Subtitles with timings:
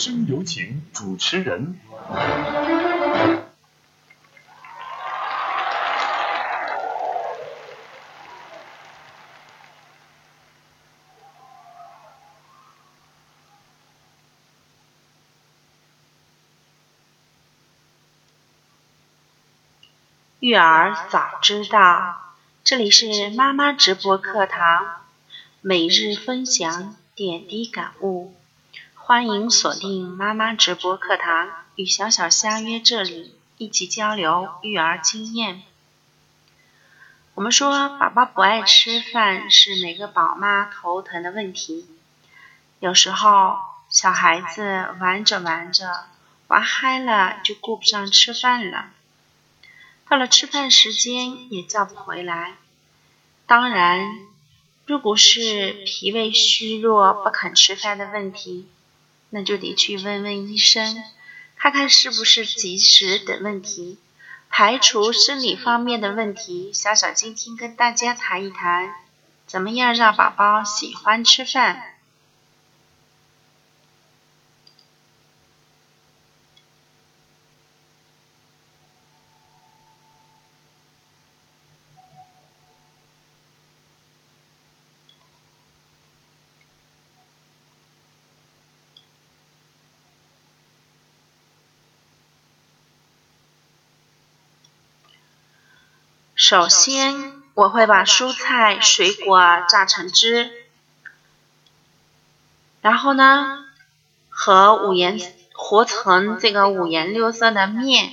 [0.00, 1.78] 声有请主持人。
[20.38, 25.02] 育儿早知道，这里是妈妈直播课堂，
[25.60, 28.34] 每日分享点滴感悟，
[29.10, 35.64] 欢迎锁定妈妈直播课堂，与小小相约这里，一起交流育儿经验。
[37.34, 41.88] 我们说，宝宝不爱吃饭是每个宝妈头疼的问题。
[42.78, 46.04] 有时候，小孩子玩着玩着，
[46.46, 48.90] 玩嗨了，就顾不上吃饭了。
[50.08, 52.54] 到了吃饭时间也叫不回来。
[53.48, 54.20] 当然，
[54.86, 58.68] 如果是脾胃虚弱不肯吃饭的问题，
[59.30, 61.02] 那就得去问问医生，
[61.56, 63.98] 看看是不是积食等问题。
[64.48, 68.92] 排除生理方面的问题，小小今天跟大家谈一谈，
[69.46, 71.89] 怎么样让宝宝喜欢吃饭。
[96.50, 100.50] 首先，我会把蔬菜、水果榨成汁，
[102.80, 103.66] 然后呢，
[104.28, 105.20] 和五颜
[105.52, 108.10] 和成这个五颜六色的面，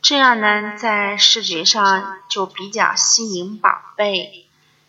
[0.00, 4.46] 这样呢，在视觉上就比较吸引宝贝，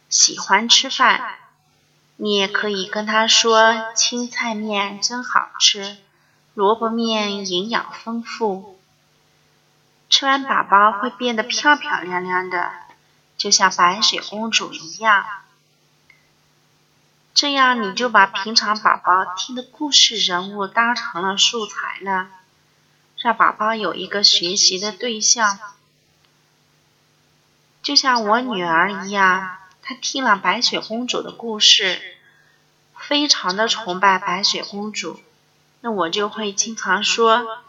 [0.07, 1.39] 喜欢吃饭。
[2.17, 5.97] 你也可以跟他说：“青菜面真好吃，
[6.53, 8.77] 萝卜面营养丰富。”
[10.21, 12.71] 吃完，宝宝会变得漂漂亮亮的，
[13.37, 15.25] 就像白雪公主一样。
[17.33, 22.27] 这样你就把平常宝宝听的故事人物当成了素材了，
[23.17, 25.57] 让宝宝有一个学习的对象。
[27.81, 31.99] 就像我女儿一样，她听了白雪公主的故事，
[32.95, 35.19] 非常的崇拜白雪公主，
[35.79, 37.63] 那我就会经常说。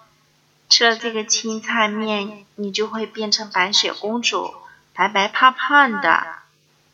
[0.72, 4.54] 吃了这个青菜面，你就会变成白雪公主，
[4.94, 6.26] 白白胖胖的。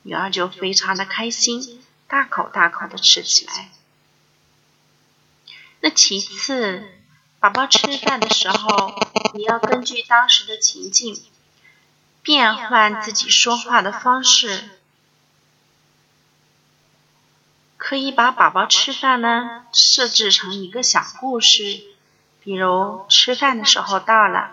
[0.03, 3.71] 女儿就非常的开心，大口大口的吃起来。
[5.79, 6.91] 那其次，
[7.39, 9.01] 宝宝吃饭的时候，
[9.35, 11.23] 你要根据当时的情境，
[12.23, 14.71] 变换自己说话的方式，
[17.77, 21.85] 可以把宝宝吃饭呢设置成一个小故事。
[22.49, 24.49] 比如吃饭的时候到了，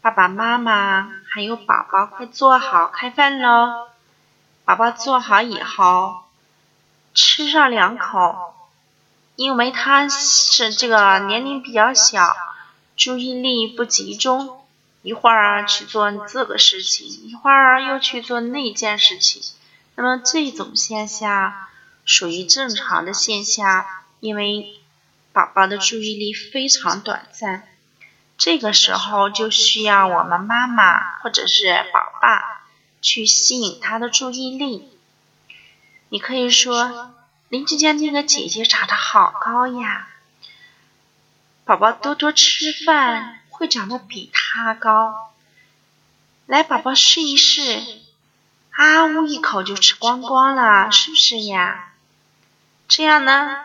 [0.00, 3.88] 爸爸妈妈还有宝宝快坐好开饭喽。
[4.64, 6.22] 宝宝坐好以后，
[7.14, 8.54] 吃上两口，
[9.34, 12.32] 因为他是这个年龄比较小，
[12.96, 14.64] 注意力不集中，
[15.02, 19.42] 一会儿去做这个事情，一会儿又去做那件事情。
[19.96, 21.52] 那么这种现象
[22.04, 23.84] 属于正常的现象，
[24.20, 24.78] 因为。
[25.32, 27.66] 宝宝的注意力非常短暂，
[28.36, 32.66] 这个时候就需要我们妈妈或者是宝爸
[33.00, 34.88] 去吸引他的注意力。
[36.10, 37.14] 你可以说
[37.48, 40.08] ：“邻居家那个姐姐长得好高呀，
[41.64, 45.32] 宝宝多多吃饭会长得比她高。
[46.44, 47.82] 来，宝宝试一试，
[48.72, 51.94] 啊呜一口就吃光光了，是不是呀？
[52.86, 53.64] 这样呢？”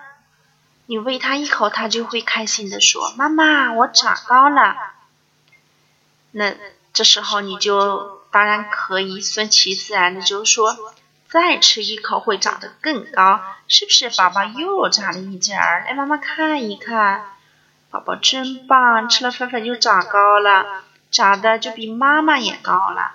[0.90, 4.76] 你喂他一口，他就会开心的说：“妈妈，我长高了。”
[6.32, 6.56] 那
[6.94, 10.78] 这时候你就当然可以顺其自然的就说
[11.28, 14.10] ：“再吃一口会长得更高，是不是？
[14.12, 17.32] 宝宝又长了一截儿，来妈妈看一看，
[17.92, 23.12] 宝宝真棒，吃了粉粉就长高了，长得就比妈妈也高了。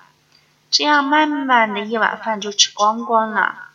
[0.71, 3.71] 这样慢慢的一碗饭就吃光光了。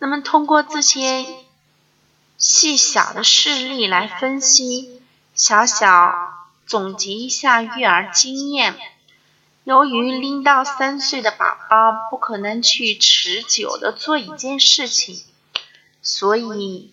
[0.00, 1.24] 那么通过这些。”
[2.46, 5.00] 细小的事例来分析，
[5.34, 6.14] 小小
[6.66, 8.76] 总结一下育儿经验。
[9.64, 15.22] 由于零到三岁的宝宝不可能去持久的做一件事情，
[16.02, 16.92] 所以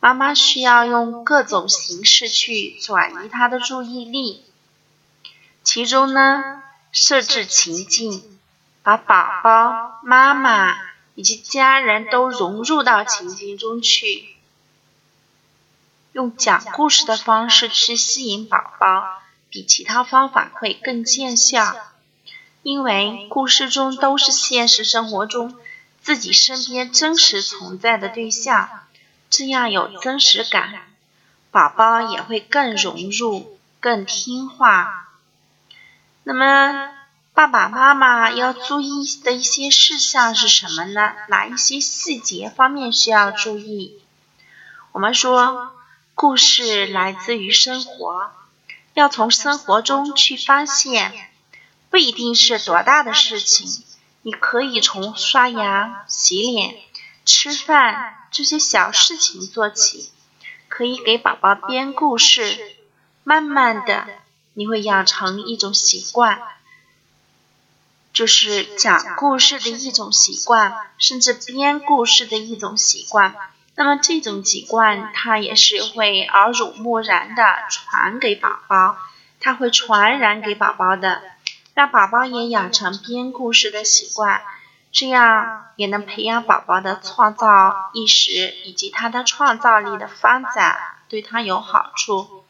[0.00, 4.42] 妈妈需要用各种形式去转移他的注意力。
[5.62, 8.38] 其中呢，设置情境，
[8.82, 10.74] 把宝宝妈妈
[11.14, 14.31] 以及家人都融入到情境中去。
[16.12, 21.74] 用讲故事的方式去吸引宝宝，比其他方法会更见效。
[22.62, 25.56] 因为故事中都是现实生活中
[26.00, 28.68] 自己身边真实存在的对象，
[29.30, 30.82] 这样有真实感，
[31.50, 35.08] 宝宝也会更融入、更听话。
[36.24, 36.90] 那么，
[37.32, 41.14] 爸爸妈妈要注意的一些事项是什么呢？
[41.28, 43.98] 哪一些细节方面需要注意？
[44.92, 45.72] 我们说，
[46.14, 48.30] 故事来自于生活，
[48.94, 51.30] 要从生活中去发现。
[51.90, 53.84] 不一定是多大的事情，
[54.22, 56.76] 你可以从刷牙、洗脸、
[57.26, 60.10] 吃饭这些小事情做起，
[60.68, 62.76] 可以给宝宝编故事，
[63.24, 64.06] 慢慢的
[64.54, 66.40] 你会养成一种习惯，
[68.14, 73.34] 就是讲故事的一种习惯，甚至编故事的一种习惯。
[73.74, 78.96] 那么这种习惯，它也是会耳濡目染的传给宝宝，
[79.40, 81.22] 它会传染给宝宝的。
[81.74, 84.42] 让宝宝也养成编故事的习惯，
[84.92, 90.78] 这样也能培养宝宝的创造意识以及他的创造力的发展，
[91.08, 92.44] 对他有好处。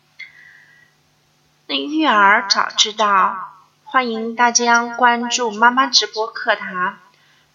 [1.66, 3.52] 那育儿早知道，
[3.84, 6.98] 欢迎大家关注妈妈直播课堂。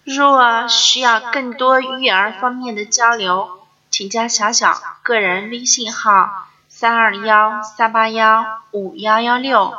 [0.05, 3.56] 若需要更多育儿方面的交流，
[3.97, 9.73] 请加小小个人微信号：三二幺三八幺五幺幺六。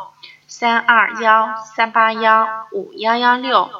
[0.49, 3.71] 三二幺三八幺五幺幺六，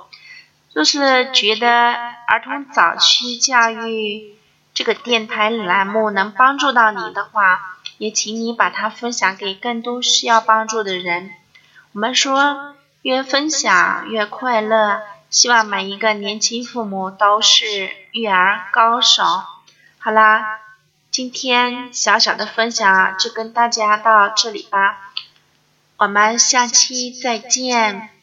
[0.73, 1.93] 就是觉得
[2.29, 4.37] 儿童早期教育
[4.73, 11.33] 这个电台栏目能帮助到你的话，也请你把它分享给更多需要帮助的人。
[11.95, 19.25] 我们说越分享越快乐，希望每一个年轻父母都是育儿高手。
[20.01, 20.61] 好啦，
[21.11, 25.13] 今天小小的分享就跟大家到这里吧。
[25.97, 28.18] 我们下期再见。